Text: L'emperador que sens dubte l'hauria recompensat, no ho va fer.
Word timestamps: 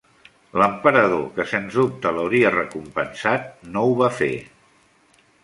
L'emperador 0.59 1.21
que 1.35 1.45
sens 1.51 1.77
dubte 1.81 2.13
l'hauria 2.15 2.53
recompensat, 2.57 3.47
no 3.77 3.85
ho 3.91 3.95
va 4.01 4.11
fer. 4.23 4.33